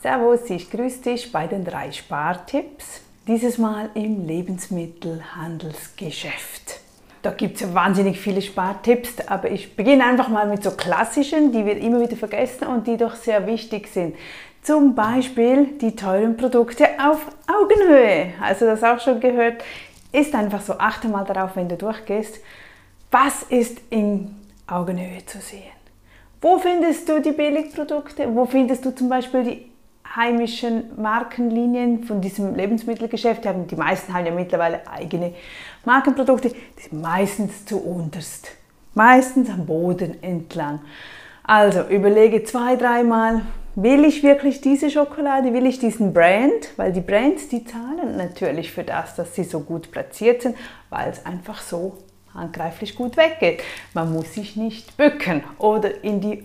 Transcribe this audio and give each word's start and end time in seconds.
Servus, 0.00 0.48
ich 0.48 0.70
grüße 0.70 1.02
dich 1.02 1.32
bei 1.32 1.48
den 1.48 1.64
drei 1.64 1.90
Spartipps. 1.90 3.00
Dieses 3.26 3.58
Mal 3.58 3.90
im 3.94 4.28
Lebensmittelhandelsgeschäft. 4.28 6.78
Da 7.22 7.32
gibt 7.32 7.60
es 7.60 7.74
wahnsinnig 7.74 8.20
viele 8.20 8.40
Spartipps, 8.40 9.14
aber 9.26 9.50
ich 9.50 9.74
beginne 9.74 10.04
einfach 10.04 10.28
mal 10.28 10.46
mit 10.46 10.62
so 10.62 10.70
klassischen, 10.70 11.50
die 11.50 11.66
wir 11.66 11.76
immer 11.78 12.00
wieder 12.00 12.16
vergessen 12.16 12.68
und 12.68 12.86
die 12.86 12.96
doch 12.96 13.16
sehr 13.16 13.48
wichtig 13.48 13.88
sind. 13.88 14.14
Zum 14.62 14.94
Beispiel 14.94 15.66
die 15.80 15.96
teuren 15.96 16.36
Produkte 16.36 16.86
auf 17.04 17.26
Augenhöhe. 17.48 18.34
Also 18.40 18.66
das 18.66 18.84
auch 18.84 19.00
schon 19.00 19.18
gehört. 19.18 19.64
Ist 20.12 20.32
einfach 20.32 20.60
so, 20.60 20.74
achte 20.74 21.08
mal 21.08 21.24
darauf, 21.24 21.56
wenn 21.56 21.68
du 21.68 21.76
durchgehst. 21.76 22.38
Was 23.10 23.42
ist 23.42 23.80
in 23.90 24.36
Augenhöhe 24.68 25.26
zu 25.26 25.40
sehen? 25.40 25.72
Wo 26.40 26.56
findest 26.58 27.08
du 27.08 27.20
die 27.20 27.32
Billigprodukte? 27.32 28.32
Wo 28.32 28.46
findest 28.46 28.84
du 28.84 28.94
zum 28.94 29.08
Beispiel 29.08 29.42
die 29.42 29.67
heimischen 30.14 31.00
Markenlinien 31.00 32.04
von 32.04 32.20
diesem 32.20 32.54
Lebensmittelgeschäft? 32.54 33.42
Die 33.70 33.76
meisten 33.76 34.12
haben 34.12 34.26
ja 34.26 34.32
mittlerweile 34.32 34.86
eigene 34.88 35.34
Markenprodukte. 35.84 36.50
Die 36.50 36.82
sind 36.82 37.00
meistens 37.00 37.64
zu 37.64 37.78
unterst. 37.78 38.48
Meistens 38.94 39.48
am 39.50 39.66
Boden 39.66 40.22
entlang. 40.22 40.80
Also 41.44 41.82
überlege 41.82 42.44
zwei, 42.44 42.76
dreimal, 42.76 43.42
will 43.74 44.04
ich 44.04 44.22
wirklich 44.22 44.60
diese 44.60 44.90
Schokolade, 44.90 45.52
will 45.52 45.66
ich 45.66 45.78
diesen 45.78 46.12
Brand? 46.12 46.76
Weil 46.76 46.92
die 46.92 47.00
Brands, 47.00 47.48
die 47.48 47.64
zahlen 47.64 48.16
natürlich 48.16 48.72
für 48.72 48.84
das, 48.84 49.14
dass 49.14 49.34
sie 49.34 49.44
so 49.44 49.60
gut 49.60 49.90
platziert 49.90 50.42
sind, 50.42 50.56
weil 50.90 51.10
es 51.10 51.24
einfach 51.24 51.60
so 51.60 51.96
handgreiflich 52.34 52.96
gut 52.96 53.16
weggeht. 53.16 53.62
Man 53.94 54.12
muss 54.12 54.34
sich 54.34 54.56
nicht 54.56 54.96
bücken 54.96 55.42
oder 55.58 56.02
in 56.04 56.20
die 56.20 56.44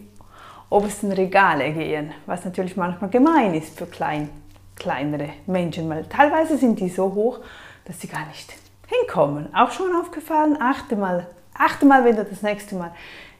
obersten 0.73 1.11
Regale 1.11 1.71
gehen, 1.71 2.13
was 2.25 2.43
natürlich 2.45 2.75
manchmal 2.75 3.09
gemein 3.09 3.53
ist 3.53 3.77
für 3.77 3.85
klein, 3.85 4.29
kleinere 4.75 5.29
Menschen, 5.45 5.89
weil 5.89 6.05
teilweise 6.05 6.57
sind 6.57 6.79
die 6.79 6.89
so 6.89 7.13
hoch, 7.13 7.39
dass 7.85 8.01
sie 8.01 8.07
gar 8.07 8.25
nicht 8.27 8.53
hinkommen. 8.87 9.53
Auch 9.53 9.71
schon 9.71 9.95
aufgefallen, 9.95 10.57
achte 10.59 10.95
mal, 10.95 11.27
achte 11.53 11.85
mal, 11.85 12.03
wenn 12.03 12.15
du 12.15 12.25
das 12.25 12.41
nächste 12.41 12.75
Mal 12.75 12.91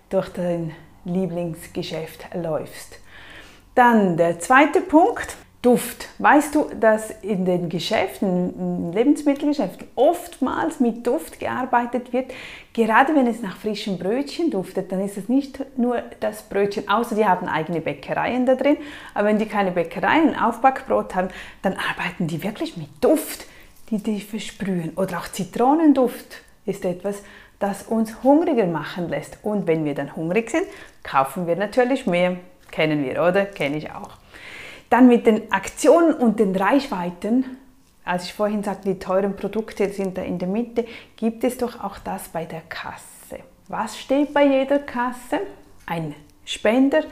durch 0.09 0.30
dein 0.30 0.75
Lieblingsgeschäft 1.06 2.28
läufst. 2.36 3.00
Dann 3.75 4.16
der 4.18 4.40
zweite 4.40 4.81
Punkt, 4.81 5.36
Duft. 5.64 6.09
Weißt 6.17 6.56
du, 6.56 6.69
dass 6.78 7.09
in 7.22 7.45
den 7.45 7.69
Geschäften, 7.69 8.92
Lebensmittelgeschäften 8.92 9.88
oftmals 9.95 10.81
mit 10.81 11.08
Duft 11.08 11.39
gearbeitet 11.39 12.11
wird? 12.11 12.33
Gerade 12.73 13.16
wenn 13.16 13.28
es 13.28 13.42
nach 13.42 13.56
frischen 13.56 13.97
Brötchen 13.97 14.52
duftet, 14.52 14.91
dann 14.91 15.00
ist 15.00 15.16
es 15.16 15.30
nicht 15.30 15.64
nur 15.78 16.03
das 16.19 16.44
Brötchen, 16.44 16.89
außer 16.89 17.16
die 17.16 17.25
haben 17.25 17.47
eigene 17.47 17.80
Bäckereien 17.80 18.45
da 18.45 18.56
drin. 18.56 18.75
Aber 19.14 19.30
wenn 19.30 19.39
die 19.39 19.45
keine 19.45 19.72
Bäckereien, 19.72 20.38
Aufbackbrot 20.38 21.16
haben, 21.16 21.30
dann 21.61 21.78
arbeiten 21.78 22.28
die 22.28 22.44
wirklich 22.44 22.75
mit 22.75 22.89
Duft, 23.00 23.45
die 23.89 24.00
die 24.00 24.19
versprühen. 24.19 24.91
Oder 24.97 25.19
auch 25.19 25.30
Zitronenduft 25.30 26.41
ist 26.66 26.84
etwas, 26.84 27.23
das 27.59 27.84
uns 27.84 28.22
hungriger 28.22 28.67
machen 28.67 29.08
lässt. 29.08 29.38
Und 29.44 29.66
wenn 29.66 29.86
wir 29.86 29.95
dann 29.95 30.14
hungrig 30.14 30.50
sind, 30.50 30.66
kaufen 31.03 31.47
wir 31.47 31.56
natürlich 31.56 32.06
mehr. 32.06 32.36
Kennen 32.69 33.06
wir, 33.06 33.23
oder? 33.23 33.45
Kenne 33.45 33.78
ich 33.78 33.89
auch. 33.89 34.22
Dann 34.94 35.08
mit 35.08 35.25
den 35.25 35.52
Aktionen 35.52 36.13
und 36.13 36.39
den 36.39 36.55
Reichweiten, 36.55 37.58
als 38.05 38.25
ich 38.25 38.33
vorhin 38.36 38.61
sagte, 38.61 38.94
die 38.94 39.00
teuren 39.00 39.35
Produkte 39.35 39.89
sind 39.89 40.19
da 40.19 40.22
in 40.22 40.38
der 40.38 40.47
Mitte, 40.47 40.85
gibt 41.16 41.44
es 41.44 41.58
doch 41.58 41.83
auch 41.83 41.97
das 41.97 42.27
bei 42.27 42.45
der 42.45 42.61
Kasse. 42.69 43.39
Was 43.69 43.97
steht 43.97 44.35
bei 44.35 44.45
jeder 44.45 44.77
Kasse? 44.77 45.39
Ein 45.88 46.13
Spender 46.45 47.05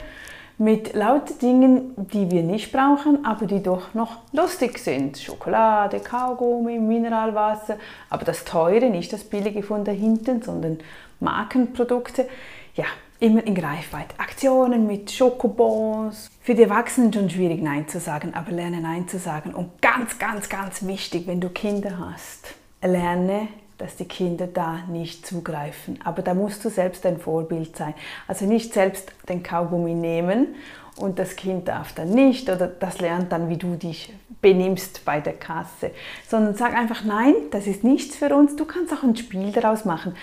mit 0.58 0.94
lauter 0.94 1.34
Dingen, 1.34 1.92
die 1.96 2.30
wir 2.30 2.44
nicht 2.44 2.70
brauchen, 2.70 3.24
aber 3.24 3.46
die 3.46 3.64
doch 3.64 3.94
noch 3.94 4.18
lustig 4.30 4.78
sind. 4.78 5.18
Schokolade, 5.18 5.98
Kaugummi, 5.98 6.78
Mineralwasser, 6.78 7.78
aber 8.10 8.24
das 8.24 8.44
teure, 8.44 8.90
nicht 8.90 9.12
das 9.12 9.24
billige 9.24 9.64
von 9.64 9.84
da 9.84 9.90
hinten, 9.90 10.40
sondern 10.40 10.78
Markenprodukte. 11.18 12.28
Ja, 12.76 12.84
immer 13.22 13.46
in 13.46 13.54
Greifweite. 13.54 14.18
Aktionen 14.18 14.86
mit 14.88 15.12
Schokobons. 15.12 16.28
Für 16.40 16.56
die 16.56 16.64
Erwachsenen 16.64 17.12
schon 17.12 17.30
schwierig 17.30 17.62
Nein 17.62 17.86
zu 17.86 18.00
sagen, 18.00 18.34
aber 18.34 18.50
lerne 18.50 18.80
Nein 18.80 19.06
zu 19.06 19.18
sagen. 19.18 19.54
Und 19.54 19.80
ganz, 19.80 20.18
ganz, 20.18 20.48
ganz 20.48 20.84
wichtig, 20.84 21.28
wenn 21.28 21.40
du 21.40 21.48
Kinder 21.48 21.98
hast, 22.00 22.54
lerne, 22.82 23.46
dass 23.78 23.94
die 23.94 24.06
Kinder 24.06 24.48
da 24.48 24.80
nicht 24.88 25.24
zugreifen. 25.24 26.00
Aber 26.02 26.22
da 26.22 26.34
musst 26.34 26.64
du 26.64 26.68
selbst 26.68 27.06
ein 27.06 27.20
Vorbild 27.20 27.76
sein. 27.76 27.94
Also 28.26 28.44
nicht 28.44 28.74
selbst 28.74 29.12
den 29.28 29.44
Kaugummi 29.44 29.94
nehmen 29.94 30.56
und 30.98 31.20
das 31.20 31.36
Kind 31.36 31.68
darf 31.68 31.92
dann 31.92 32.10
nicht 32.10 32.50
oder 32.50 32.66
das 32.66 33.00
lernt 33.00 33.30
dann, 33.30 33.48
wie 33.48 33.56
du 33.56 33.76
dich 33.76 34.12
benimmst 34.40 35.04
bei 35.04 35.20
der 35.20 35.34
Kasse, 35.34 35.92
sondern 36.28 36.56
sag 36.56 36.74
einfach 36.74 37.04
nein, 37.04 37.34
das 37.52 37.68
ist 37.68 37.84
nichts 37.84 38.16
für 38.16 38.34
uns. 38.34 38.56
Du 38.56 38.64
kannst 38.64 38.92
auch 38.92 39.04
ein 39.04 39.14
Spiel 39.14 39.52
daraus 39.52 39.84
machen. 39.84 40.16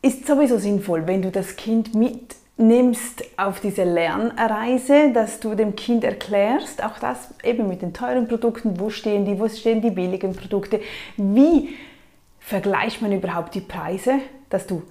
Ist 0.00 0.26
sowieso 0.26 0.56
sinnvoll, 0.56 1.06
wenn 1.06 1.20
du 1.20 1.30
das 1.30 1.56
Kind 1.56 1.94
mit 1.94 2.34
nimmst 2.58 3.22
auf 3.36 3.60
diese 3.60 3.84
Lernreise, 3.84 5.12
dass 5.12 5.40
du 5.40 5.54
dem 5.54 5.76
Kind 5.76 6.04
erklärst, 6.04 6.82
auch 6.82 6.98
das 6.98 7.34
eben 7.44 7.68
mit 7.68 7.82
den 7.82 7.92
teuren 7.92 8.28
Produkten, 8.28 8.80
wo 8.80 8.88
stehen 8.88 9.24
die, 9.26 9.38
wo 9.38 9.48
stehen 9.48 9.82
die 9.82 9.90
billigen 9.90 10.34
Produkte, 10.34 10.80
wie 11.16 11.74
vergleicht 12.38 13.02
man 13.02 13.12
überhaupt 13.12 13.54
die 13.54 13.60
Preise, 13.60 14.20
dass 14.48 14.66
du 14.66 14.82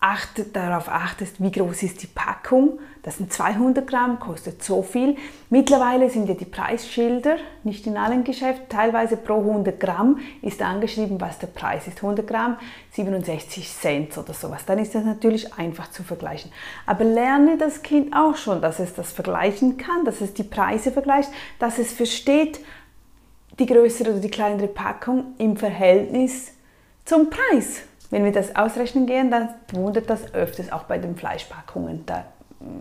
achte, 0.00 0.44
darauf 0.44 0.88
achtest, 0.88 1.42
wie 1.42 1.50
groß 1.50 1.82
ist 1.82 2.02
die 2.02 2.06
Packung. 2.06 2.78
Das 3.02 3.16
sind 3.16 3.32
200 3.32 3.86
Gramm, 3.86 4.20
kostet 4.20 4.62
so 4.62 4.82
viel. 4.82 5.16
Mittlerweile 5.50 6.08
sind 6.08 6.28
ja 6.28 6.34
die 6.34 6.44
Preisschilder, 6.44 7.36
nicht 7.64 7.86
in 7.86 7.96
allen 7.96 8.22
Geschäften, 8.22 8.68
teilweise 8.68 9.16
pro 9.16 9.40
100 9.40 9.80
Gramm 9.80 10.18
ist 10.40 10.62
angeschrieben, 10.62 11.20
was 11.20 11.38
der 11.38 11.48
Preis 11.48 11.88
ist. 11.88 11.96
100 11.96 12.26
Gramm, 12.26 12.58
67 12.92 13.68
Cent 13.72 14.16
oder 14.18 14.34
sowas. 14.34 14.64
Dann 14.66 14.78
ist 14.78 14.94
das 14.94 15.04
natürlich 15.04 15.52
einfach 15.54 15.90
zu 15.90 16.04
vergleichen. 16.04 16.52
Aber 16.86 17.04
lerne 17.04 17.58
das 17.58 17.82
Kind 17.82 18.14
auch 18.14 18.36
schon, 18.36 18.62
dass 18.62 18.78
es 18.78 18.94
das 18.94 19.10
vergleichen 19.10 19.78
kann, 19.78 20.04
dass 20.04 20.20
es 20.20 20.32
die 20.32 20.44
Preise 20.44 20.92
vergleicht, 20.92 21.30
dass 21.58 21.78
es 21.78 21.92
versteht, 21.92 22.60
die 23.58 23.66
größere 23.66 24.10
oder 24.10 24.20
die 24.20 24.30
kleinere 24.30 24.68
Packung 24.68 25.34
im 25.38 25.56
Verhältnis 25.56 26.52
zum 27.04 27.30
Preis. 27.30 27.82
Wenn 28.10 28.24
wir 28.24 28.32
das 28.32 28.56
ausrechnen 28.56 29.06
gehen, 29.06 29.30
dann 29.30 29.50
wundert 29.72 30.08
das 30.08 30.34
öfters 30.34 30.72
auch 30.72 30.84
bei 30.84 30.98
den 30.98 31.16
Fleischpackungen. 31.16 32.04
Da 32.06 32.24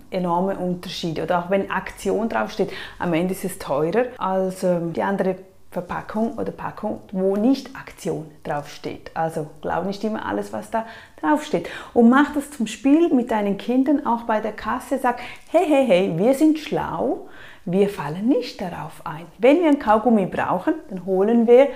enorme 0.09 0.57
Unterschiede. 0.57 1.23
Oder 1.23 1.39
auch 1.39 1.49
wenn 1.49 1.69
Aktion 1.69 2.29
draufsteht, 2.29 2.71
am 2.99 3.13
Ende 3.13 3.33
ist 3.33 3.45
es 3.45 3.59
teurer 3.59 4.05
als 4.17 4.63
ähm, 4.63 4.93
die 4.93 5.03
andere 5.03 5.35
Verpackung 5.69 6.37
oder 6.37 6.51
Packung, 6.51 7.01
wo 7.11 7.35
nicht 7.35 7.75
Aktion 7.75 8.31
draufsteht. 8.43 9.11
Also 9.13 9.47
glaub 9.61 9.85
nicht 9.85 10.03
immer 10.03 10.25
alles, 10.25 10.53
was 10.53 10.71
da 10.71 10.85
draufsteht. 11.21 11.69
Und 11.93 12.09
mach 12.09 12.33
das 12.33 12.51
zum 12.51 12.67
Spiel 12.67 13.13
mit 13.13 13.31
deinen 13.31 13.57
Kindern 13.57 14.05
auch 14.05 14.23
bei 14.23 14.39
der 14.39 14.53
Kasse. 14.53 14.97
Sag, 14.97 15.19
hey, 15.51 15.65
hey, 15.67 15.85
hey, 15.85 16.13
wir 16.17 16.33
sind 16.33 16.57
schlau, 16.57 17.27
wir 17.65 17.89
fallen 17.89 18.27
nicht 18.27 18.61
darauf 18.61 19.05
ein. 19.05 19.25
Wenn 19.37 19.61
wir 19.61 19.67
ein 19.67 19.79
Kaugummi 19.79 20.25
brauchen, 20.25 20.73
dann 20.89 21.05
holen 21.05 21.47
wir 21.47 21.67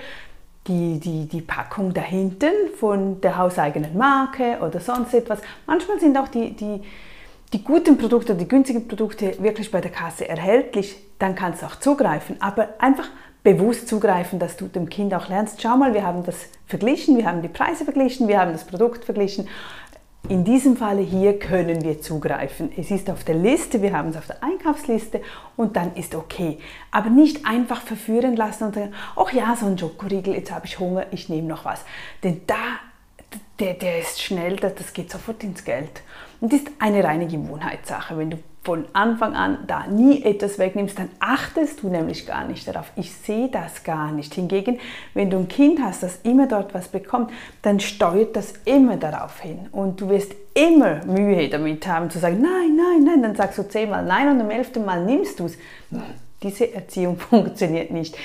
die, 0.68 1.00
die, 1.00 1.26
die 1.26 1.40
Packung 1.40 1.92
dahinten 1.92 2.52
von 2.76 3.20
der 3.20 3.36
hauseigenen 3.36 3.96
Marke 3.96 4.58
oder 4.60 4.80
sonst 4.80 5.12
etwas. 5.14 5.40
Manchmal 5.66 5.98
sind 5.98 6.16
auch 6.16 6.28
die, 6.28 6.54
die, 6.54 6.82
die 7.52 7.64
guten 7.64 7.98
Produkte, 7.98 8.34
die 8.34 8.46
günstigen 8.46 8.86
Produkte 8.86 9.42
wirklich 9.42 9.70
bei 9.70 9.80
der 9.80 9.90
Kasse 9.90 10.28
erhältlich. 10.28 10.96
Dann 11.18 11.34
kannst 11.34 11.62
du 11.62 11.66
auch 11.66 11.76
zugreifen. 11.76 12.36
Aber 12.40 12.68
einfach 12.78 13.08
bewusst 13.42 13.88
zugreifen, 13.88 14.38
dass 14.38 14.56
du 14.56 14.68
dem 14.68 14.88
Kind 14.88 15.12
auch 15.14 15.28
lernst, 15.28 15.60
schau 15.60 15.76
mal, 15.76 15.94
wir 15.94 16.06
haben 16.06 16.24
das 16.24 16.36
verglichen, 16.66 17.16
wir 17.16 17.26
haben 17.26 17.42
die 17.42 17.48
Preise 17.48 17.84
verglichen, 17.84 18.28
wir 18.28 18.38
haben 18.38 18.52
das 18.52 18.64
Produkt 18.64 19.04
verglichen 19.04 19.48
in 20.28 20.44
diesem 20.44 20.76
Falle 20.76 21.02
hier 21.02 21.38
können 21.38 21.82
wir 21.82 22.00
zugreifen. 22.00 22.70
Es 22.76 22.90
ist 22.90 23.10
auf 23.10 23.24
der 23.24 23.34
Liste, 23.34 23.82
wir 23.82 23.92
haben 23.92 24.10
es 24.10 24.16
auf 24.16 24.26
der 24.26 24.42
Einkaufsliste 24.42 25.20
und 25.56 25.76
dann 25.76 25.94
ist 25.96 26.14
okay. 26.14 26.58
Aber 26.90 27.10
nicht 27.10 27.44
einfach 27.44 27.82
verführen 27.82 28.36
lassen 28.36 28.64
und 28.64 28.74
sagen, 28.74 28.94
ach 29.16 29.32
ja, 29.32 29.56
so 29.56 29.66
ein 29.66 29.76
Schokoriegel, 29.76 30.34
jetzt 30.34 30.52
habe 30.52 30.66
ich 30.66 30.78
Hunger, 30.78 31.06
ich 31.10 31.28
nehme 31.28 31.48
noch 31.48 31.64
was. 31.64 31.84
Denn 32.22 32.42
da, 32.46 32.78
der, 33.58 33.74
der 33.74 33.98
ist 33.98 34.22
schnell, 34.22 34.56
das 34.56 34.92
geht 34.92 35.10
sofort 35.10 35.42
ins 35.42 35.64
Geld. 35.64 36.02
Und 36.40 36.52
ist 36.52 36.68
eine 36.78 37.02
reine 37.02 37.26
Gewohnheitssache. 37.26 38.16
Wenn 38.16 38.30
du 38.30 38.38
von 38.64 38.84
Anfang 38.92 39.34
an 39.34 39.58
da 39.66 39.86
nie 39.88 40.22
etwas 40.22 40.58
wegnimmst, 40.58 40.98
dann 40.98 41.08
achtest 41.18 41.82
du 41.82 41.88
nämlich 41.88 42.26
gar 42.26 42.46
nicht 42.46 42.68
darauf. 42.68 42.92
Ich 42.94 43.12
sehe 43.12 43.48
das 43.48 43.82
gar 43.82 44.12
nicht. 44.12 44.34
Hingegen, 44.34 44.78
wenn 45.14 45.30
du 45.30 45.38
ein 45.38 45.48
Kind 45.48 45.80
hast, 45.82 46.04
das 46.04 46.20
immer 46.22 46.46
dort 46.46 46.72
was 46.72 46.88
bekommt, 46.88 47.32
dann 47.62 47.80
steuert 47.80 48.36
das 48.36 48.54
immer 48.64 48.96
darauf 48.96 49.40
hin. 49.40 49.68
Und 49.72 50.00
du 50.00 50.08
wirst 50.08 50.34
immer 50.54 51.04
Mühe 51.04 51.48
damit 51.48 51.86
haben 51.88 52.08
zu 52.08 52.20
sagen, 52.20 52.40
nein, 52.40 52.76
nein, 52.76 53.04
nein, 53.04 53.22
dann 53.22 53.34
sagst 53.34 53.58
du 53.58 53.68
zehnmal 53.68 54.04
nein 54.04 54.28
und 54.28 54.40
am 54.40 54.50
elften 54.50 54.84
Mal 54.84 55.04
nimmst 55.04 55.40
du 55.40 55.46
es. 55.46 55.58
Diese 56.42 56.72
Erziehung 56.72 57.16
funktioniert 57.18 57.90
nicht. 57.90 58.16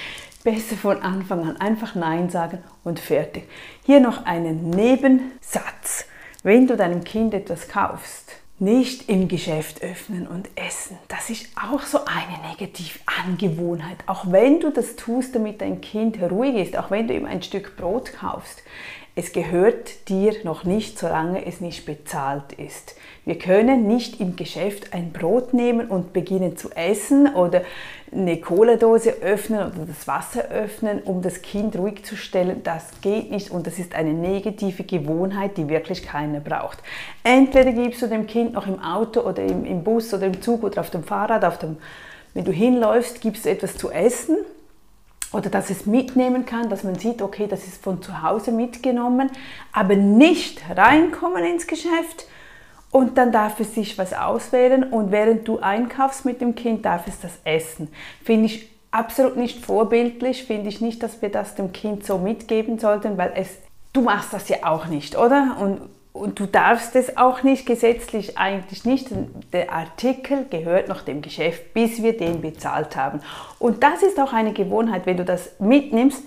Besser 0.44 0.76
von 0.76 1.02
Anfang 1.02 1.48
an 1.48 1.58
einfach 1.58 1.96
Nein 1.96 2.30
sagen 2.30 2.60
und 2.84 3.00
fertig. 3.00 3.50
Hier 3.86 4.00
noch 4.00 4.26
einen 4.26 4.70
Nebensatz. 4.70 6.06
Wenn 6.44 6.68
du 6.68 6.78
deinem 6.78 7.04
Kind 7.04 7.34
etwas 7.34 7.68
kaufst, 7.68 8.27
nicht 8.60 9.08
im 9.08 9.28
Geschäft 9.28 9.84
öffnen 9.84 10.28
und 10.28 10.50
essen. 10.56 10.98
Das 11.08 11.30
ist 11.30 11.48
auch 11.56 11.84
so 11.84 12.00
eine 12.06 12.50
Negativangewohnheit. 12.50 13.98
Auch 14.08 14.32
wenn 14.32 14.60
du 14.60 14.72
das 14.72 14.96
tust, 14.96 15.36
damit 15.36 15.62
dein 15.62 15.80
Kind 15.82 16.20
ruhig 16.22 16.56
ist, 16.56 16.78
auch 16.78 16.90
wenn 16.90 17.08
du 17.08 17.14
ihm 17.14 17.26
ein 17.26 17.44
Stück 17.44 17.78
Brot 17.78 18.14
kaufst, 18.14 18.64
es 19.18 19.32
gehört 19.32 20.10
dir 20.10 20.36
noch 20.44 20.64
nicht, 20.64 21.00
solange 21.00 21.44
es 21.48 21.60
nicht 21.60 21.88
bezahlt 21.88 22.54
ist. 22.54 22.94
Wir 23.26 23.40
können 23.40 23.88
nicht 23.88 24.22
im 24.22 24.36
Geschäft 24.36 24.94
ein 24.94 25.12
Brot 25.12 25.56
nehmen 25.56 25.88
und 25.88 26.14
beginnen 26.14 26.56
zu 26.56 26.70
essen 26.70 27.34
oder 27.34 27.64
eine 28.12 28.40
Cola-Dose 28.40 29.16
öffnen 29.24 29.62
oder 29.62 29.88
das 29.88 30.08
Wasser 30.08 30.50
öffnen, 30.50 31.02
um 31.02 31.24
das 31.24 31.42
Kind 31.42 31.76
ruhig 31.80 32.06
zu 32.06 32.16
stellen. 32.16 32.62
Das 32.64 33.02
geht 33.02 33.32
nicht 33.32 33.50
und 33.50 33.66
das 33.66 33.80
ist 33.80 33.96
eine 33.96 34.14
negative 34.14 34.84
Gewohnheit, 34.84 35.58
die 35.58 35.68
wirklich 35.68 36.04
keiner 36.04 36.40
braucht. 36.40 36.78
Entweder 37.24 37.72
gibst 37.72 38.04
du 38.04 38.08
dem 38.08 38.28
Kind 38.28 38.54
noch 38.54 38.68
im 38.68 38.80
Auto 38.80 39.22
oder 39.22 39.42
im, 39.42 39.66
im 39.66 39.84
Bus 39.84 40.14
oder 40.14 40.28
im 40.28 40.44
Zug 40.44 40.62
oder 40.62 40.80
auf 40.80 40.92
dem 40.92 41.04
Fahrrad, 41.04 41.44
auf 41.44 41.58
dem, 41.58 41.78
wenn 42.36 42.46
du 42.46 42.52
hinläufst, 42.52 43.20
gibst 43.20 43.46
du 43.46 43.50
etwas 43.50 43.78
zu 43.78 43.90
essen 43.90 44.38
oder 45.34 45.50
dass 45.50 45.70
es 45.70 45.86
mitnehmen 45.86 46.46
kann, 46.46 46.70
dass 46.70 46.84
man 46.84 46.96
sieht, 46.96 47.22
okay, 47.22 47.48
das 47.48 47.68
ist 47.68 47.84
von 47.84 48.02
zu 48.02 48.22
Hause 48.22 48.52
mitgenommen, 48.52 49.30
aber 49.74 49.96
nicht 49.96 50.62
reinkommen 50.76 51.44
ins 51.44 51.68
Geschäft 51.68 52.28
und 52.92 53.18
dann 53.18 53.32
darf 53.32 53.60
es 53.60 53.76
sich 53.76 53.98
was 53.98 54.14
auswählen 54.14 54.84
und 54.84 55.12
während 55.12 55.48
du 55.48 55.60
einkaufst 55.60 56.26
mit 56.26 56.40
dem 56.42 56.56
Kind, 56.56 56.86
darf 56.86 57.08
es 57.08 57.20
das 57.20 57.34
essen. 57.44 57.90
Finde 58.24 58.46
ich 58.46 58.70
absolut 58.92 59.36
nicht 59.36 59.66
vorbildlich, 59.66 60.46
finde 60.46 60.70
ich 60.70 60.82
nicht, 60.82 61.04
dass 61.04 61.22
wir 61.22 61.30
das 61.30 61.56
dem 61.56 61.74
Kind 61.74 62.06
so 62.06 62.18
mitgeben 62.18 62.80
sollten, 62.80 63.18
weil 63.18 63.34
es, 63.36 63.58
du 63.94 64.02
machst 64.02 64.32
das 64.32 64.48
ja 64.48 64.58
auch 64.64 64.88
nicht, 64.88 65.18
oder? 65.18 65.58
Und 65.60 65.82
und 66.18 66.40
du 66.40 66.46
darfst 66.46 66.96
es 66.96 67.18
auch 67.18 67.44
nicht 67.44 67.66
gesetzlich 67.66 68.38
eigentlich 68.38 68.86
nicht. 68.86 69.10
Der 69.54 69.72
Artikel 69.72 70.46
gehört 70.50 70.88
noch 70.88 71.02
dem 71.02 71.22
Geschäft, 71.22 71.74
bis 71.74 72.02
wir 72.02 72.18
den 72.18 72.42
bezahlt 72.42 72.96
haben. 72.96 73.22
Und 73.60 73.84
das 73.84 74.04
ist 74.04 74.20
auch 74.20 74.34
eine 74.34 74.54
Gewohnheit, 74.54 75.06
wenn 75.06 75.18
du 75.18 75.26
das 75.26 75.52
mitnimmst, 75.60 76.24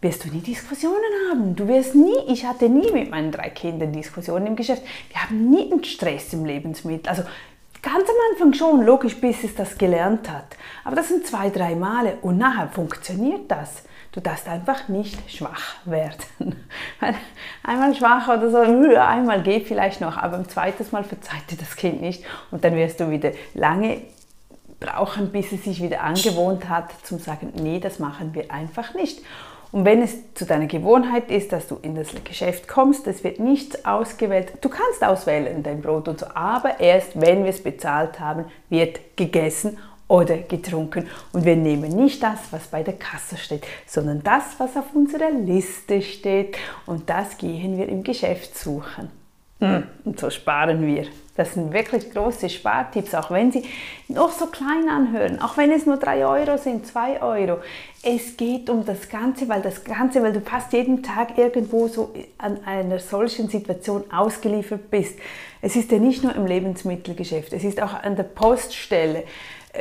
wirst 0.00 0.24
du 0.24 0.28
nie 0.28 0.40
Diskussionen 0.40 0.98
haben. 1.30 1.54
Du 1.54 1.68
wirst 1.68 1.94
nie, 1.94 2.16
ich 2.28 2.44
hatte 2.44 2.68
nie 2.68 2.90
mit 2.90 3.10
meinen 3.10 3.30
drei 3.30 3.50
Kindern 3.50 3.92
Diskussionen 3.92 4.48
im 4.48 4.56
Geschäft. 4.56 4.82
Wir 5.10 5.22
haben 5.22 5.50
nie 5.50 5.70
einen 5.70 5.84
Stress 5.84 6.32
im 6.32 6.44
Lebensmittel. 6.44 7.08
Also 7.08 7.22
ganz 7.82 8.08
am 8.08 8.16
Anfang 8.30 8.54
schon, 8.54 8.86
logisch, 8.86 9.20
bis 9.20 9.44
es 9.44 9.54
das 9.54 9.76
gelernt 9.76 10.30
hat. 10.30 10.56
Aber 10.84 10.96
das 10.96 11.08
sind 11.08 11.26
zwei, 11.26 11.50
drei 11.50 11.74
Male 11.74 12.16
und 12.22 12.38
nachher 12.38 12.68
funktioniert 12.68 13.50
das. 13.50 13.82
Du 14.12 14.20
darfst 14.20 14.46
einfach 14.46 14.88
nicht 14.88 15.18
schwach 15.30 15.76
werden. 15.84 16.56
einmal 17.62 17.94
schwach 17.94 18.28
oder 18.28 18.50
so, 18.50 18.58
einmal 18.58 19.42
geht 19.42 19.66
vielleicht 19.66 20.00
noch, 20.00 20.16
aber 20.16 20.36
ein 20.36 20.48
zweites 20.48 20.92
Mal 20.92 21.02
verzeiht 21.02 21.50
dir 21.50 21.56
das 21.56 21.76
Kind 21.76 22.00
nicht 22.00 22.24
und 22.50 22.62
dann 22.62 22.76
wirst 22.76 23.00
du 23.00 23.10
wieder 23.10 23.32
lange 23.54 24.02
brauchen, 24.80 25.32
bis 25.32 25.52
es 25.52 25.64
sich 25.64 25.82
wieder 25.82 26.02
angewohnt 26.02 26.68
hat, 26.68 26.90
zum 27.04 27.18
sagen, 27.18 27.52
nee, 27.56 27.80
das 27.80 27.98
machen 27.98 28.34
wir 28.34 28.50
einfach 28.50 28.94
nicht. 28.94 29.22
Und 29.72 29.86
wenn 29.86 30.02
es 30.02 30.34
zu 30.34 30.44
deiner 30.44 30.66
Gewohnheit 30.66 31.30
ist, 31.30 31.50
dass 31.50 31.66
du 31.66 31.78
in 31.80 31.94
das 31.94 32.08
Geschäft 32.24 32.68
kommst, 32.68 33.06
es 33.06 33.24
wird 33.24 33.40
nichts 33.40 33.86
ausgewählt. 33.86 34.52
Du 34.60 34.68
kannst 34.68 35.02
auswählen 35.02 35.62
dein 35.62 35.80
Brot 35.80 36.08
und 36.08 36.20
so, 36.20 36.26
aber 36.34 36.78
erst 36.78 37.18
wenn 37.18 37.44
wir 37.44 37.50
es 37.50 37.62
bezahlt 37.62 38.20
haben, 38.20 38.44
wird 38.68 39.16
gegessen 39.16 39.78
oder 40.08 40.36
getrunken. 40.36 41.08
Und 41.32 41.46
wir 41.46 41.56
nehmen 41.56 41.90
nicht 41.90 42.22
das, 42.22 42.38
was 42.50 42.66
bei 42.66 42.82
der 42.82 42.94
Kasse 42.94 43.38
steht, 43.38 43.66
sondern 43.86 44.22
das, 44.22 44.44
was 44.58 44.76
auf 44.76 44.94
unserer 44.94 45.30
Liste 45.30 46.02
steht. 46.02 46.58
Und 46.84 47.08
das 47.08 47.38
gehen 47.38 47.78
wir 47.78 47.88
im 47.88 48.02
Geschäft 48.02 48.58
suchen. 48.58 49.21
Hm, 49.62 49.84
und 50.04 50.18
so 50.18 50.28
sparen 50.28 50.84
wir. 50.86 51.06
Das 51.36 51.54
sind 51.54 51.72
wirklich 51.72 52.10
große 52.10 52.50
Spartipps, 52.50 53.14
auch 53.14 53.30
wenn 53.30 53.52
sie 53.52 53.62
noch 54.08 54.32
so 54.32 54.46
klein 54.46 54.88
anhören, 54.90 55.40
auch 55.40 55.56
wenn 55.56 55.70
es 55.70 55.86
nur 55.86 55.96
3 55.96 56.26
Euro 56.26 56.58
sind, 56.58 56.86
2 56.86 57.22
Euro. 57.22 57.58
Es 58.02 58.36
geht 58.36 58.68
um 58.68 58.84
das 58.84 59.08
Ganze, 59.08 59.48
weil 59.48 59.62
das 59.62 59.84
Ganze, 59.84 60.22
weil 60.22 60.32
du 60.32 60.40
fast 60.40 60.72
jeden 60.72 61.02
Tag 61.02 61.38
irgendwo 61.38 61.86
so 61.86 62.12
an 62.38 62.58
einer 62.66 62.98
solchen 62.98 63.48
Situation 63.48 64.04
ausgeliefert 64.12 64.90
bist. 64.90 65.18
Es 65.62 65.76
ist 65.76 65.92
ja 65.92 65.98
nicht 65.98 66.24
nur 66.24 66.34
im 66.34 66.44
Lebensmittelgeschäft, 66.44 67.52
es 67.52 67.64
ist 67.64 67.80
auch 67.80 67.94
an 67.94 68.16
der 68.16 68.24
Poststelle 68.24 69.24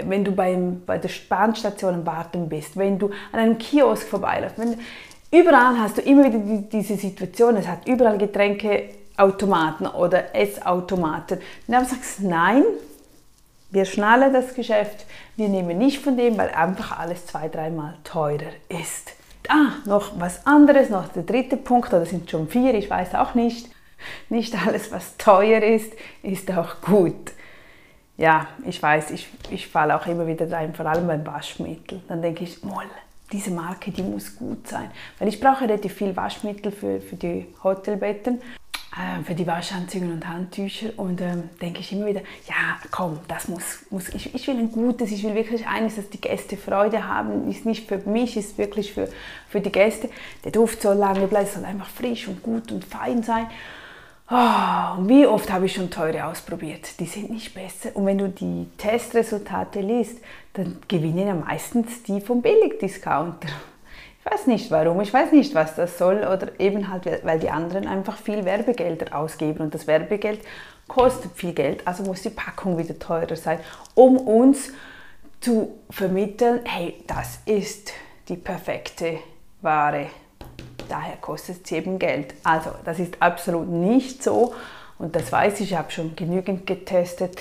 wenn 0.06 0.24
du 0.24 0.31
beim, 0.31 0.84
bei 0.86 0.98
der 0.98 1.10
Bahnstation 1.27 2.06
Warten 2.06 2.48
bist, 2.48 2.77
wenn 2.77 2.98
du 2.98 3.07
an 3.31 3.39
einem 3.39 3.57
Kiosk 3.57 4.07
vorbeiläufst, 4.07 4.57
überall 5.31 5.77
hast 5.80 5.98
du 5.98 6.01
immer 6.01 6.25
wieder 6.25 6.39
die, 6.39 6.69
diese 6.69 6.95
Situation, 6.95 7.57
es 7.57 7.68
hat 7.68 7.86
überall 7.88 8.18
Getränkeautomaten 9.18 9.88
oder 9.88 10.36
Essautomaten. 10.36 11.38
Und 11.38 11.74
dann 11.74 11.86
sagst 11.86 12.19
du, 12.19 12.28
nein, 12.28 12.63
wir 13.69 13.86
schnallen 13.86 14.34
das 14.34 14.54
Geschäft, 14.54 15.06
wir 15.36 15.50
nehmen 15.50 15.78
nicht 15.78 16.00
von 16.00 16.18
dem, 16.18 16.38
weil 16.38 16.50
einfach 16.50 17.00
alles 17.00 17.25
zwei, 17.25 17.48
dreimal 17.48 17.96
teurer 18.04 18.52
ist. 18.68 19.12
Ah, 19.48 19.74
noch 19.86 20.19
was 20.19 20.46
anderes, 20.46 20.90
noch 20.90 21.08
der 21.10 21.24
dritte 21.24 21.58
Punkt, 21.58 21.94
oder 21.94 22.06
sind 22.06 22.30
schon 22.30 22.48
vier, 22.48 22.74
ich 22.74 22.90
weiß 22.90 23.16
auch 23.16 23.34
nicht. 23.34 23.69
Nicht 24.30 24.56
alles, 24.68 24.92
was 24.92 25.18
teuer 25.18 25.62
ist, 25.62 25.94
ist 26.24 26.52
auch 26.52 26.81
gut 26.81 27.31
ja, 28.22 28.48
ich 28.68 28.81
weiß, 28.81 29.10
ich, 29.12 29.28
ich 29.50 29.68
falle 29.68 30.00
auch 30.00 30.06
immer 30.06 30.28
wieder 30.28 30.50
rein, 30.52 30.75
vor 30.75 30.86
allem 30.86 31.08
beim 31.08 31.25
Waschmittel. 31.25 32.02
Dann 32.08 32.22
denke 32.22 32.44
ich, 32.44 32.63
moll, 32.63 32.86
diese 33.31 33.50
Marke, 33.50 33.90
die 33.90 34.04
muss 34.04 34.36
gut 34.36 34.68
sein. 34.68 34.92
Weil 35.18 35.28
ich 35.28 35.40
brauche 35.40 35.62
relativ 35.62 35.94
viel 35.94 36.16
Waschmittel 36.16 36.72
für, 36.72 37.02
für 37.02 37.16
die 37.16 37.48
Hotelbetten, 37.63 38.40
für 39.23 39.35
die 39.35 39.47
Waschanzüge 39.47 40.05
und 40.05 40.27
Handtücher. 40.27 40.89
Und 40.97 41.21
ähm, 41.21 41.49
denke 41.61 41.79
ich 41.79 41.91
immer 41.93 42.07
wieder, 42.07 42.21
ja, 42.47 42.77
komm, 42.91 43.19
das 43.27 43.47
muss, 43.47 43.85
muss 43.89 44.09
ich, 44.09 44.35
ich 44.35 44.47
will 44.47 44.57
ein 44.57 44.71
gutes, 44.71 45.11
ich 45.11 45.23
will 45.23 45.35
wirklich 45.35 45.65
eines, 45.65 45.95
dass 45.95 46.09
die 46.09 46.19
Gäste 46.19 46.57
Freude 46.57 47.07
haben. 47.07 47.49
Ist 47.49 47.65
nicht 47.65 47.88
für 47.88 47.97
mich, 47.99 48.35
ist 48.35 48.57
wirklich 48.57 48.93
für, 48.93 49.07
für 49.47 49.61
die 49.61 49.71
Gäste. 49.71 50.09
Der 50.43 50.51
Duft 50.51 50.81
soll 50.81 50.97
lange 50.97 51.27
bleiben, 51.27 51.47
soll 51.47 51.65
einfach 51.65 51.89
frisch 51.89 52.27
und 52.27 52.43
gut 52.43 52.71
und 52.71 52.83
fein 52.83 53.23
sein. 53.23 53.47
Oh, 54.29 55.07
wie 55.07 55.25
oft 55.25 55.51
habe 55.51 55.65
ich 55.65 55.73
schon 55.73 55.89
teure 55.89 56.25
ausprobiert? 56.25 56.99
Die 56.99 57.05
sind 57.05 57.31
nicht 57.31 57.53
besser. 57.53 57.95
Und 57.95 58.05
wenn 58.05 58.17
du 58.17 58.29
die 58.29 58.67
Testresultate 58.77 59.81
liest, 59.81 60.19
dann 60.53 60.77
gewinnen 60.88 61.27
ja 61.27 61.35
meistens 61.35 62.03
die 62.03 62.21
vom 62.21 62.41
Billigdiscounter. 62.41 63.49
Ich 64.23 64.31
weiß 64.31 64.47
nicht 64.47 64.69
warum, 64.69 65.01
ich 65.01 65.13
weiß 65.13 65.31
nicht, 65.31 65.56
was 65.56 65.75
das 65.75 65.97
soll. 65.97 66.18
Oder 66.18 66.59
eben 66.59 66.91
halt, 66.91 67.06
weil 67.23 67.39
die 67.39 67.50
anderen 67.50 67.88
einfach 67.88 68.18
viel 68.18 68.45
Werbegelder 68.45 69.18
ausgeben. 69.18 69.59
Und 69.59 69.73
das 69.73 69.88
Werbegeld 69.88 70.41
kostet 70.88 71.31
viel 71.35 71.53
Geld, 71.53 71.88
also 71.88 72.03
muss 72.03 72.21
die 72.21 72.29
Packung 72.29 72.77
wieder 72.77 73.00
teurer 73.00 73.35
sein, 73.35 73.59
um 73.95 74.18
uns 74.18 74.73
zu 75.39 75.79
vermitteln, 75.89 76.59
hey, 76.65 77.03
das 77.07 77.39
ist 77.45 77.94
die 78.27 78.35
perfekte 78.35 79.19
Ware 79.62 80.07
daher 80.91 81.15
kostet 81.17 81.65
es 81.65 81.72
eben 81.72 81.98
Geld. 81.98 82.34
Also 82.43 82.72
das 82.84 83.00
ist 83.00 83.22
absolut 83.22 83.67
nicht 83.69 84.22
so 84.22 84.53
und 85.00 85.15
das 85.15 85.31
weiß 85.31 85.62
ich, 85.62 85.72
ich 85.72 85.77
habe 85.77 85.91
schon 85.91 86.15
genügend 86.15 86.67
getestet. 86.67 87.39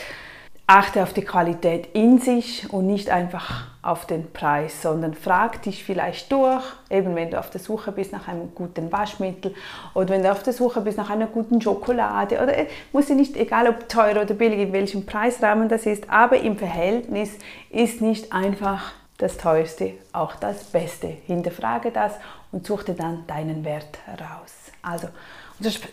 Achte 0.72 1.02
auf 1.02 1.12
die 1.12 1.22
Qualität 1.24 1.88
in 1.94 2.20
sich 2.20 2.72
und 2.72 2.86
nicht 2.86 3.10
einfach 3.10 3.64
auf 3.82 4.06
den 4.06 4.30
Preis, 4.30 4.82
sondern 4.82 5.14
frag 5.14 5.62
dich 5.62 5.82
vielleicht 5.82 6.30
durch, 6.30 6.62
eben 6.88 7.16
wenn 7.16 7.28
du 7.28 7.40
auf 7.40 7.50
der 7.50 7.60
Suche 7.60 7.90
bist 7.90 8.12
nach 8.12 8.28
einem 8.28 8.54
guten 8.54 8.92
Waschmittel 8.92 9.52
oder 9.94 10.10
wenn 10.10 10.22
du 10.22 10.30
auf 10.30 10.44
der 10.44 10.52
Suche 10.52 10.80
bist 10.82 10.96
nach 10.96 11.10
einer 11.10 11.26
guten 11.26 11.60
Schokolade 11.60 12.40
oder 12.40 12.56
äh, 12.56 12.66
muss 12.92 13.08
ja 13.08 13.16
nicht, 13.16 13.36
egal 13.36 13.66
ob 13.68 13.88
teuer 13.88 14.22
oder 14.22 14.32
billig, 14.32 14.60
in 14.60 14.72
welchem 14.72 15.06
Preisrahmen 15.06 15.68
das 15.68 15.86
ist, 15.86 16.08
aber 16.08 16.38
im 16.38 16.56
Verhältnis 16.56 17.30
ist 17.70 18.00
nicht 18.00 18.32
einfach 18.32 18.92
das 19.18 19.38
teuerste 19.38 19.94
auch 20.12 20.36
das 20.36 20.62
Beste. 20.62 21.08
Hinterfrage 21.26 21.90
das 21.90 22.12
und 22.52 22.64
such 22.64 22.84
dir 22.84 22.94
dann 22.94 23.26
deinen 23.26 23.64
Wert 23.64 23.98
heraus. 24.06 24.52
Also, 24.82 25.08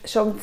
schon 0.05 0.35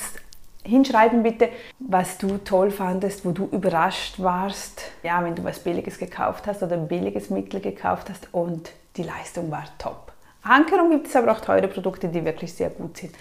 hinschreiben 0.65 1.23
bitte, 1.23 1.51
was 1.79 2.19
du 2.19 2.39
toll 2.39 2.71
fandest, 2.71 3.25
wo 3.25 3.33
du 3.33 3.47
überrascht 3.53 4.19
warst, 4.19 4.83
ja, 5.03 5.23
wenn 5.23 5.35
du 5.35 5.45
was 5.45 5.59
Billiges 5.59 5.99
gekauft 5.99 6.47
hast 6.47 6.63
oder 6.63 6.75
ein 6.75 6.89
billiges 6.89 7.31
Mittel 7.31 7.61
gekauft 7.61 8.11
hast 8.11 8.29
und 8.33 8.71
die 8.97 9.03
Leistung 9.03 9.51
war 9.51 9.65
top. 9.79 10.13
Ankerung 10.43 10.91
gibt 10.91 11.07
es 11.07 11.17
aber 11.17 11.33
auch 11.33 11.41
teure 11.41 11.69
Produkte, 11.69 12.09
die 12.09 12.25
wirklich 12.25 12.53
sehr 12.53 12.71
gut 12.71 12.97
sind. 12.99 13.15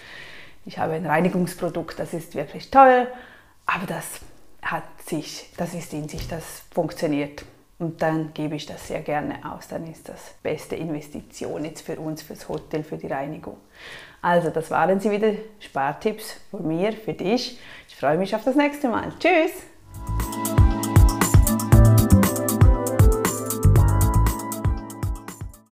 Ich 0.66 0.78
habe 0.78 0.94
ein 0.94 1.06
Reinigungsprodukt, 1.06 2.00
das 2.00 2.14
ist 2.14 2.36
wirklich 2.36 2.72
teuer, 2.72 3.08
aber 3.66 3.86
das 3.86 4.20
hat 4.62 4.84
sich, 5.06 5.50
das 5.58 5.74
ist 5.74 5.94
in 5.94 6.08
sich, 6.08 6.28
das 6.28 6.64
funktioniert. 6.74 7.44
Und 7.80 8.02
dann 8.02 8.34
gebe 8.34 8.56
ich 8.56 8.66
das 8.66 8.88
sehr 8.88 9.02
gerne 9.02 9.40
aus. 9.52 9.68
Dann 9.68 9.86
ist 9.90 10.08
das 10.08 10.36
beste 10.42 10.76
Investition 10.76 11.66
jetzt 11.66 11.82
für 11.82 12.00
uns, 12.00 12.22
fürs 12.22 12.48
Hotel, 12.48 12.84
für 12.84 12.98
die 12.98 13.08
Reinigung. 13.08 13.58
Also, 14.22 14.50
das 14.50 14.72
waren 14.72 15.00
sie 15.00 15.12
wieder 15.12 15.34
Spartipps 15.60 16.40
von 16.50 16.66
mir, 16.68 16.94
für 16.94 17.14
dich. 17.14 17.60
Ich 17.90 17.96
freue 17.96 18.18
mich 18.18 18.34
auf 18.36 18.44
das 18.44 18.56
nächste 18.56 18.88
Mal. 18.88 19.12
Tschüss! 19.20 19.73